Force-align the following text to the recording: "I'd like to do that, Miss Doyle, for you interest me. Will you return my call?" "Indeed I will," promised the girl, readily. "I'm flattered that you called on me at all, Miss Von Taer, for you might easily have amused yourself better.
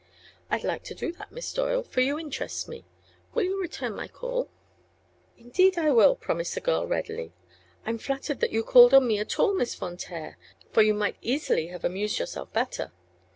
"I'd 0.49 0.63
like 0.63 0.81
to 0.85 0.95
do 0.95 1.11
that, 1.11 1.31
Miss 1.31 1.53
Doyle, 1.53 1.83
for 1.83 2.01
you 2.01 2.17
interest 2.17 2.67
me. 2.67 2.85
Will 3.35 3.43
you 3.43 3.61
return 3.61 3.95
my 3.95 4.07
call?" 4.07 4.49
"Indeed 5.37 5.77
I 5.77 5.91
will," 5.91 6.15
promised 6.15 6.55
the 6.55 6.59
girl, 6.59 6.87
readily. 6.87 7.33
"I'm 7.85 7.99
flattered 7.99 8.39
that 8.39 8.51
you 8.51 8.63
called 8.63 8.95
on 8.95 9.05
me 9.07 9.19
at 9.19 9.37
all, 9.37 9.53
Miss 9.53 9.75
Von 9.75 9.97
Taer, 9.97 10.39
for 10.71 10.81
you 10.81 10.95
might 10.95 11.17
easily 11.21 11.67
have 11.67 11.85
amused 11.85 12.17
yourself 12.17 12.51
better. 12.51 12.91